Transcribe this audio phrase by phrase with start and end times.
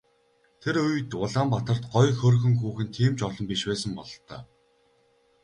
[0.61, 4.41] Тэр үед Улаанбаатарт гоё хөөрхөн хүүхэн тийм ч олон биш байсан бололтой.